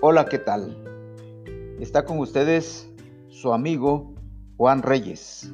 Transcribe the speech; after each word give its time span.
Hola, 0.00 0.26
¿qué 0.26 0.38
tal? 0.38 0.76
Está 1.80 2.04
con 2.04 2.20
ustedes 2.20 2.88
su 3.30 3.52
amigo 3.52 4.14
Juan 4.56 4.82
Reyes, 4.82 5.52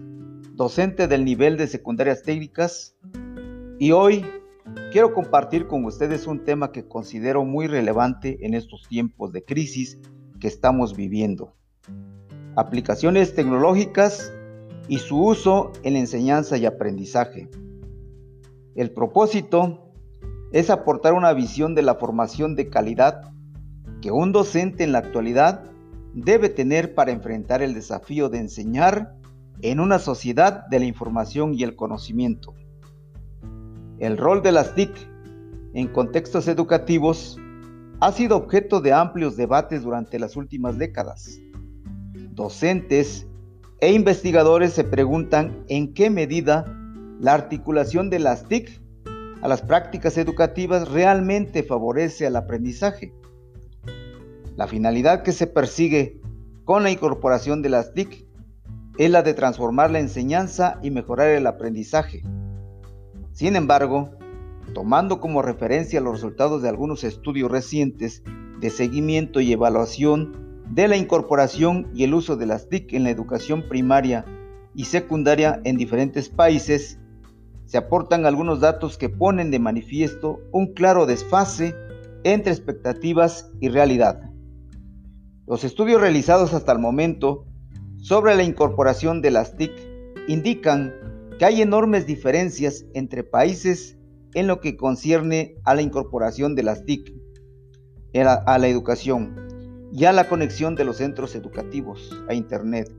docente 0.53 1.09
del 1.09 1.25
nivel 1.25 1.57
de 1.57 1.67
secundarias 1.67 2.23
técnicas, 2.23 2.95
y 3.79 3.93
hoy 3.93 4.23
quiero 4.93 5.15
compartir 5.15 5.67
con 5.67 5.87
ustedes 5.87 6.27
un 6.27 6.45
tema 6.45 6.73
que 6.73 6.87
considero 6.87 7.47
muy 7.47 7.69
relevante 7.69 8.45
en 8.45 8.53
estos 8.53 8.87
tiempos 8.87 9.33
de 9.33 9.47
crisis 9.47 9.99
que 10.41 10.49
estamos 10.49 10.95
viviendo. 10.95 11.55
Aplicaciones 12.55 13.35
tecnológicas 13.35 14.31
y 14.89 14.99
su 14.99 15.25
uso 15.25 15.73
en 15.85 15.95
la 15.95 16.01
enseñanza 16.01 16.59
y 16.59 16.67
aprendizaje. 16.67 17.49
El 18.75 18.91
propósito 18.91 19.91
es 20.53 20.69
aportar 20.69 21.15
una 21.15 21.33
visión 21.33 21.75
de 21.75 21.81
la 21.81 21.95
formación 21.95 22.57
de 22.57 22.69
calidad 22.69 23.33
que 24.05 24.11
un 24.11 24.33
docente 24.33 24.85
en 24.85 24.93
la 24.93 24.99
actualidad 24.99 25.63
debe 26.13 26.51
tener 26.51 26.95
para 26.95 27.11
enfrentar 27.11 27.63
el 27.63 27.73
desafío 27.73 28.29
de 28.29 28.37
enseñar 28.37 29.15
en 29.63 29.81
una 29.81 29.99
sociedad 29.99 30.67
de 30.67 30.79
la 30.79 30.85
información 30.85 31.55
y 31.55 31.63
el 31.63 31.75
conocimiento. 31.75 32.53
El 33.99 34.19
rol 34.19 34.43
de 34.43 34.53
las 34.53 34.75
TIC 34.75 34.91
en 35.73 35.89
contextos 35.89 36.49
educativos 36.49 37.41
ha 38.01 38.13
sido 38.13 38.37
objeto 38.37 38.83
de 38.83 38.93
amplios 38.93 39.39
debates 39.39 39.85
durante 39.85 40.19
las 40.19 40.37
últimas 40.37 40.77
décadas. 40.77 41.41
Docentes 42.35 43.27
e 43.81 43.91
investigadores 43.91 44.75
se 44.75 44.85
preguntan 44.85 45.65
en 45.71 45.95
qué 45.95 46.11
medida 46.11 46.67
la 47.21 47.33
articulación 47.33 48.11
de 48.11 48.19
las 48.19 48.49
TIC 48.49 48.83
a 49.41 49.49
las 49.49 49.63
prácticas 49.63 50.19
educativas 50.19 50.91
realmente 50.91 51.63
favorece 51.63 52.27
al 52.27 52.37
aprendizaje. 52.37 53.15
La 54.57 54.69
finalidad 54.69 55.23
que 55.25 55.33
se 55.33 55.49
persigue 55.49 56.21
con 56.65 56.85
la 56.85 56.91
incorporación 56.91 57.61
de 57.61 57.71
las 57.71 57.93
TIC 57.93 58.25
es 58.99 59.11
la 59.11 59.23
de 59.23 59.35
transformar 59.35 59.91
la 59.91 59.99
enseñanza 59.99 60.79
y 60.81 60.93
mejorar 60.93 61.31
el 61.31 61.49
aprendizaje. 61.49 62.23
Sin 63.33 63.57
embargo, 63.57 64.11
tomando 64.73 65.21
como 65.21 65.43
referencia 65.43 66.01
los 66.01 66.15
resultados 66.15 66.63
de 66.63 66.69
algunos 66.69 67.03
estudios 67.03 67.51
recientes 67.51 68.23
de 68.61 68.71
seguimiento 68.71 69.41
y 69.41 69.53
evaluación 69.53 70.63
de 70.71 70.87
la 70.87 70.97
incorporación 70.97 71.91
y 71.93 72.05
el 72.05 72.15
uso 72.15 72.37
de 72.37 72.47
las 72.47 72.69
TIC 72.69 72.93
en 72.93 73.03
la 73.03 73.11
educación 73.11 73.65
primaria 73.69 74.25
y 74.77 74.85
secundaria 74.85 75.61
en 75.65 75.77
diferentes 75.77 76.29
países, 76.29 77.01
se 77.67 77.77
aportan 77.77 78.25
algunos 78.25 78.61
datos 78.61 78.99
que 78.99 79.09
ponen 79.09 79.51
de 79.51 79.59
manifiesto 79.59 80.41
un 80.53 80.75
claro 80.75 81.07
desfase 81.07 81.75
entre 82.23 82.53
expectativas 82.53 83.51
y 83.61 83.69
realidad. 83.69 84.31
Los 85.47 85.63
estudios 85.63 86.01
realizados 86.01 86.55
hasta 86.55 86.73
el 86.73 86.79
momento 86.79 87.45
sobre 87.97 88.35
la 88.35 88.45
incorporación 88.45 89.21
de 89.21 89.31
las 89.31 89.57
TIC 89.57 89.73
indican 90.27 90.95
que 91.39 91.45
hay 91.45 91.61
enormes 91.61 92.07
diferencias 92.07 92.87
entre 92.95 93.25
países 93.25 93.99
en 94.33 94.47
lo 94.47 94.61
que 94.61 94.77
concierne 94.77 95.57
a 95.65 95.75
la 95.75 95.83
incorporación 95.83 96.55
de 96.55 96.63
las 96.63 96.85
TIC 96.85 97.13
a 98.23 98.59
la 98.59 98.69
educación 98.69 99.35
y 99.93 100.05
a 100.05 100.13
la 100.13 100.29
conexión 100.29 100.77
de 100.77 100.85
los 100.85 100.99
centros 100.99 101.35
educativos 101.35 102.11
a 102.29 102.35
Internet. 102.35 102.91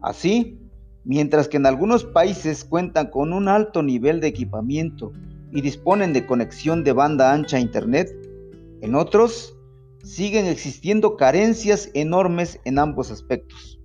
Así, 0.00 0.58
mientras 1.04 1.48
que 1.48 1.56
en 1.56 1.66
algunos 1.66 2.04
países 2.04 2.64
cuentan 2.64 3.08
con 3.08 3.32
un 3.32 3.48
alto 3.48 3.82
nivel 3.82 4.20
de 4.20 4.28
equipamiento 4.28 5.12
y 5.50 5.60
disponen 5.60 6.12
de 6.12 6.26
conexión 6.26 6.84
de 6.84 6.92
banda 6.92 7.32
ancha 7.32 7.56
a 7.56 7.60
Internet, 7.60 8.08
en 8.80 8.94
otros 8.94 9.51
siguen 10.02 10.46
existiendo 10.46 11.16
carencias 11.16 11.90
enormes 11.94 12.60
en 12.64 12.78
ambos 12.78 13.10
aspectos. 13.10 13.80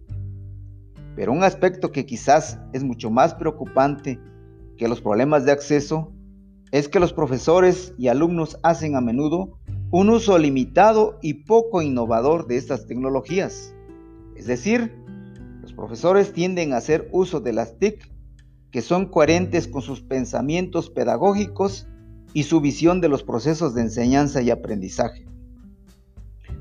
Pero 1.15 1.31
un 1.31 1.43
aspecto 1.43 1.91
que 1.91 2.05
quizás 2.05 2.59
es 2.73 2.83
mucho 2.83 3.09
más 3.09 3.33
preocupante 3.35 4.19
que 4.77 4.87
los 4.87 5.01
problemas 5.01 5.45
de 5.45 5.51
acceso 5.51 6.11
es 6.71 6.89
que 6.89 6.99
los 6.99 7.13
profesores 7.13 7.93
y 7.97 8.07
alumnos 8.07 8.59
hacen 8.63 8.95
a 8.95 9.01
menudo 9.01 9.57
un 9.89 10.09
uso 10.09 10.37
limitado 10.37 11.17
y 11.21 11.45
poco 11.45 11.81
innovador 11.81 12.47
de 12.47 12.57
estas 12.57 12.87
tecnologías. 12.87 13.73
Es 14.35 14.47
decir, 14.47 14.93
los 15.61 15.73
profesores 15.73 16.33
tienden 16.33 16.73
a 16.73 16.77
hacer 16.77 17.09
uso 17.11 17.39
de 17.39 17.53
las 17.53 17.79
TIC 17.79 18.11
que 18.71 18.81
son 18.81 19.05
coherentes 19.07 19.67
con 19.67 19.81
sus 19.81 20.01
pensamientos 20.01 20.89
pedagógicos 20.89 21.87
y 22.33 22.43
su 22.43 22.59
visión 22.59 23.01
de 23.01 23.09
los 23.09 23.23
procesos 23.23 23.73
de 23.73 23.81
enseñanza 23.81 24.41
y 24.41 24.51
aprendizaje. 24.51 25.25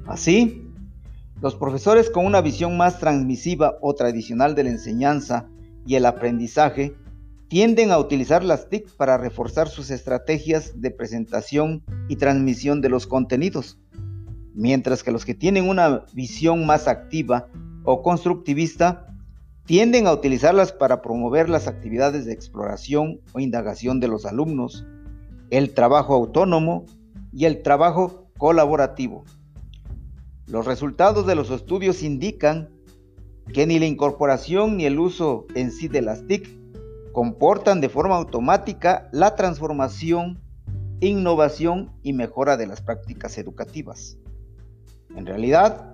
Así, 0.06 0.62
los 1.40 1.56
profesores 1.56 2.10
con 2.10 2.24
una 2.24 2.40
visión 2.40 2.76
más 2.76 2.98
transmisiva 2.98 3.76
o 3.80 3.94
tradicional 3.94 4.54
de 4.54 4.64
la 4.64 4.70
enseñanza 4.70 5.48
y 5.84 5.96
el 5.96 6.06
aprendizaje 6.06 6.94
tienden 7.48 7.90
a 7.90 7.98
utilizar 7.98 8.42
las 8.44 8.68
TIC 8.68 8.90
para 8.96 9.18
reforzar 9.18 9.68
sus 9.68 9.90
estrategias 9.90 10.80
de 10.80 10.90
presentación 10.90 11.84
y 12.08 12.16
transmisión 12.16 12.80
de 12.80 12.88
los 12.88 13.06
contenidos, 13.06 13.78
mientras 14.54 15.02
que 15.02 15.12
los 15.12 15.24
que 15.24 15.34
tienen 15.34 15.68
una 15.68 16.04
visión 16.12 16.66
más 16.66 16.88
activa 16.88 17.48
o 17.84 18.02
constructivista 18.02 19.06
tienden 19.64 20.06
a 20.06 20.12
utilizarlas 20.12 20.72
para 20.72 21.02
promover 21.02 21.48
las 21.48 21.66
actividades 21.66 22.24
de 22.24 22.32
exploración 22.32 23.20
o 23.32 23.40
indagación 23.40 24.00
de 24.00 24.08
los 24.08 24.24
alumnos, 24.24 24.86
el 25.50 25.74
trabajo 25.74 26.14
autónomo 26.14 26.86
y 27.32 27.44
el 27.44 27.62
trabajo 27.62 28.28
colaborativo. 28.38 29.24
Los 30.46 30.64
resultados 30.64 31.26
de 31.26 31.34
los 31.34 31.50
estudios 31.50 32.02
indican 32.02 32.70
que 33.52 33.66
ni 33.66 33.78
la 33.78 33.86
incorporación 33.86 34.76
ni 34.76 34.86
el 34.86 34.98
uso 34.98 35.46
en 35.54 35.72
sí 35.72 35.88
de 35.88 36.02
las 36.02 36.26
TIC 36.26 36.48
comportan 37.12 37.80
de 37.80 37.88
forma 37.88 38.16
automática 38.16 39.08
la 39.12 39.34
transformación, 39.34 40.40
innovación 41.00 41.92
y 42.02 42.12
mejora 42.12 42.56
de 42.56 42.66
las 42.68 42.80
prácticas 42.80 43.38
educativas. 43.38 44.18
En 45.16 45.26
realidad, 45.26 45.92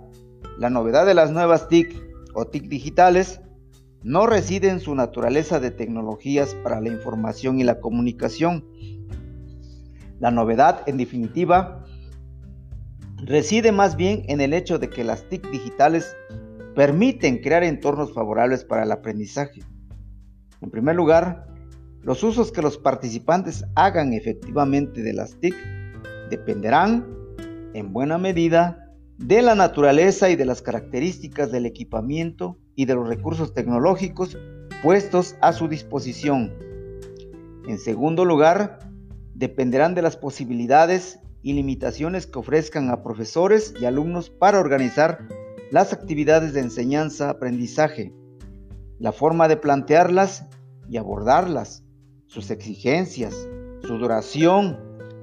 la 0.59 0.69
novedad 0.69 1.07
de 1.07 1.15
las 1.15 1.31
nuevas 1.31 1.69
TIC 1.69 2.03
o 2.35 2.47
TIC 2.47 2.69
digitales 2.69 3.41
no 4.03 4.27
reside 4.27 4.69
en 4.69 4.81
su 4.81 4.95
naturaleza 4.95 5.61
de 5.61 5.71
tecnologías 5.71 6.55
para 6.57 6.81
la 6.81 6.89
información 6.89 7.59
y 7.59 7.65
la 7.65 7.81
comunicación. 7.81 8.67
La 10.19 10.31
novedad, 10.31 10.83
en 10.87 10.97
definitiva, 10.99 11.85
reside 13.23 13.73
más 13.73 13.97
bien 13.97 14.25
en 14.29 14.41
el 14.41 14.53
hecho 14.53 14.79
de 14.79 14.91
que 14.91 15.05
las 15.05 15.29
TIC 15.29 15.51
digitales 15.51 16.17
permiten 16.75 17.39
crear 17.39 17.63
entornos 17.65 18.13
favorables 18.13 18.65
para 18.65 18.83
el 18.83 18.93
aprendizaje 18.93 19.63
en 20.63 20.71
primer 20.71 20.95
lugar, 20.95 21.45
los 22.03 22.23
usos 22.23 22.53
que 22.53 22.63
los 22.63 22.79
participantes 22.79 23.65
hagan 23.75 24.13
efectivamente 24.13 25.03
de 25.03 25.13
las 25.13 25.39
TIC 25.41 25.55
dependerán, 26.31 27.05
en 27.75 27.93
buena 27.93 28.17
medida, 28.17 28.89
de 29.19 29.43
la 29.43 29.57
naturaleza 29.57 30.31
y 30.31 30.37
de 30.37 30.45
las 30.45 30.63
características 30.63 31.51
del 31.51 31.67
equipamiento 31.67 32.59
y 32.77 32.85
de 32.85 32.95
los 32.95 33.09
recursos 33.09 33.55
tecnológicos 33.55 34.39
puestos 34.83 35.37
a 35.41 35.53
su 35.53 35.69
disposición. 35.69 36.53
En 37.67 37.79
segundo 37.79 38.25
lugar, 38.25 38.79
dependerán 39.35 39.95
de 39.95 40.03
las 40.03 40.17
posibilidades 40.17 41.19
y 41.43 41.53
limitaciones 41.53 42.27
que 42.27 42.39
ofrezcan 42.39 42.91
a 42.91 43.03
profesores 43.03 43.75
y 43.81 43.85
alumnos 43.85 44.31
para 44.31 44.61
organizar 44.61 45.27
las 45.71 45.93
actividades 45.93 46.53
de 46.53 46.61
enseñanza-aprendizaje 46.61 48.15
la 49.03 49.11
forma 49.11 49.49
de 49.49 49.57
plantearlas 49.57 50.47
y 50.89 50.97
abordarlas, 50.97 51.85
sus 52.29 52.53
exigencias, 52.53 53.49
su 53.83 53.99
duración, 53.99 54.79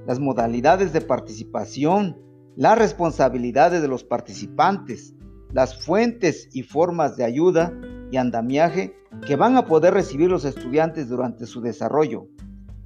las 0.06 0.20
modalidades 0.20 0.92
de 0.92 1.00
participación, 1.00 2.18
las 2.56 2.76
responsabilidades 2.76 3.80
de 3.80 3.88
los 3.88 4.04
participantes, 4.04 5.14
las 5.54 5.82
fuentes 5.82 6.50
y 6.52 6.62
formas 6.62 7.16
de 7.16 7.24
ayuda 7.24 7.72
y 8.10 8.18
andamiaje 8.18 8.94
que 9.26 9.36
van 9.36 9.56
a 9.56 9.64
poder 9.64 9.94
recibir 9.94 10.28
los 10.28 10.44
estudiantes 10.44 11.08
durante 11.08 11.46
su 11.46 11.62
desarrollo, 11.62 12.26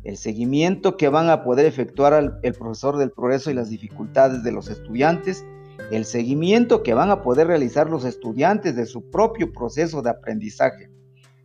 el 0.05 0.17
seguimiento 0.17 0.97
que 0.97 1.09
van 1.09 1.31
a 1.31 1.43
poder 1.43 1.67
efectuar 1.67 2.39
el 2.43 2.53
profesor 2.55 2.99
del 2.99 3.11
progreso 3.11 3.51
y 3.51 3.55
las 3.55 3.71
dificultades 3.71 4.45
de 4.45 4.53
los 4.53 4.69
estudiantes 4.69 5.45
el 5.91 6.05
seguimiento 6.05 6.83
que 6.83 6.95
van 6.95 7.11
a 7.11 7.23
poder 7.23 7.47
realizar 7.49 7.91
los 7.91 8.05
estudiantes 8.05 8.77
de 8.77 8.87
su 8.87 9.11
propio 9.11 9.53
proceso 9.53 10.03
de 10.03 10.11
aprendizaje, 10.11 10.91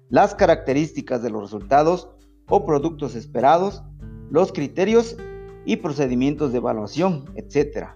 las 0.10 0.36
características 0.36 1.22
de 1.22 1.30
los 1.30 1.42
resultados 1.42 2.10
o 2.48 2.66
productos 2.66 3.16
esperados, 3.16 3.84
los 4.32 4.52
criterios 4.52 5.18
y 5.66 5.78
procedimientos 5.78 6.52
de 6.52 6.60
evaluación, 6.60 7.26
etc. 7.36 7.90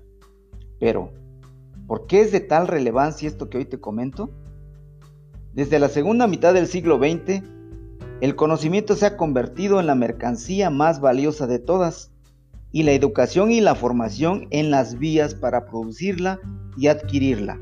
Pero, 0.79 1.11
¿por 1.87 2.07
qué 2.07 2.21
es 2.21 2.31
de 2.31 2.39
tal 2.39 2.67
relevancia 2.67 3.27
esto 3.27 3.49
que 3.49 3.57
hoy 3.57 3.65
te 3.65 3.79
comento? 3.79 4.29
Desde 5.53 5.79
la 5.79 5.89
segunda 5.89 6.27
mitad 6.27 6.53
del 6.53 6.67
siglo 6.67 6.97
XX, 6.97 7.43
el 8.23 8.37
conocimiento 8.37 8.95
se 8.95 9.05
ha 9.05 9.17
convertido 9.17 9.81
en 9.81 9.85
la 9.85 9.95
mercancía 9.95 10.69
más 10.69 11.01
valiosa 11.01 11.45
de 11.45 11.59
todas 11.59 12.13
y 12.71 12.83
la 12.83 12.93
educación 12.93 13.51
y 13.51 13.59
la 13.59 13.75
formación 13.75 14.47
en 14.49 14.71
las 14.71 14.97
vías 14.97 15.35
para 15.35 15.65
producirla 15.65 16.39
y 16.77 16.87
adquirirla. 16.87 17.59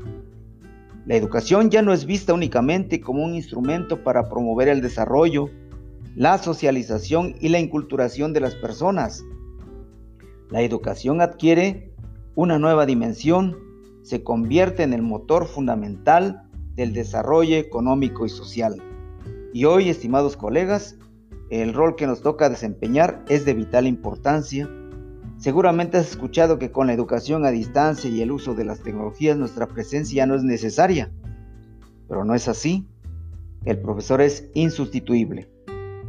La 1.04 1.16
educación 1.16 1.68
ya 1.68 1.82
no 1.82 1.92
es 1.92 2.06
vista 2.06 2.32
únicamente 2.32 3.00
como 3.00 3.24
un 3.24 3.34
instrumento 3.34 4.04
para 4.04 4.28
promover 4.28 4.68
el 4.68 4.82
desarrollo, 4.82 5.50
la 6.14 6.38
socialización 6.38 7.34
y 7.40 7.48
la 7.48 7.58
inculturación 7.58 8.32
de 8.32 8.38
las 8.38 8.54
personas. 8.54 9.24
La 10.48 10.62
educación 10.62 11.20
adquiere 11.22 11.92
una 12.36 12.60
nueva 12.60 12.86
dimensión, 12.86 13.58
se 14.04 14.22
convierte 14.22 14.84
en 14.84 14.92
el 14.92 15.02
motor 15.02 15.48
fundamental 15.48 16.48
del 16.76 16.92
desarrollo 16.92 17.56
económico 17.56 18.26
y 18.26 18.28
social. 18.28 18.80
Y 19.52 19.66
hoy, 19.66 19.90
estimados 19.90 20.36
colegas, 20.36 20.96
el 21.50 21.74
rol 21.74 21.96
que 21.96 22.06
nos 22.06 22.22
toca 22.22 22.48
desempeñar 22.48 23.22
es 23.28 23.44
de 23.44 23.52
vital 23.52 23.86
importancia. 23.86 24.70
Seguramente 25.36 25.98
has 25.98 26.10
escuchado 26.10 26.58
que 26.58 26.72
con 26.72 26.86
la 26.86 26.94
educación 26.94 27.44
a 27.44 27.50
distancia 27.50 28.08
y 28.08 28.22
el 28.22 28.32
uso 28.32 28.54
de 28.54 28.64
las 28.64 28.80
tecnologías 28.80 29.36
nuestra 29.36 29.66
presencia 29.66 30.24
no 30.24 30.34
es 30.34 30.42
necesaria, 30.42 31.12
pero 32.08 32.24
no 32.24 32.34
es 32.34 32.48
así. 32.48 32.88
El 33.66 33.78
profesor 33.80 34.22
es 34.22 34.48
insustituible, 34.54 35.50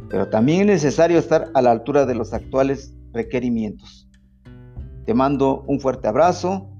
pero 0.08 0.28
también 0.28 0.60
es 0.70 0.82
necesario 0.82 1.18
estar 1.18 1.50
a 1.52 1.60
la 1.60 1.72
altura 1.72 2.06
de 2.06 2.14
los 2.14 2.32
actuales 2.32 2.94
requerimientos. 3.12 4.08
Te 5.04 5.12
mando 5.12 5.64
un 5.66 5.80
fuerte 5.80 6.08
abrazo, 6.08 6.70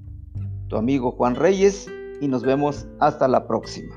tu 0.67 0.77
amigo 0.77 1.11
Juan 1.11 1.35
Reyes, 1.35 1.87
y 2.19 2.27
nos 2.27 2.41
vemos 2.41 2.87
hasta 2.99 3.27
la 3.27 3.45
próxima. 3.45 3.95